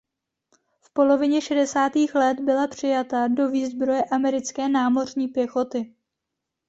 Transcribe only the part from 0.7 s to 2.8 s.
V polovině šedesátých let byla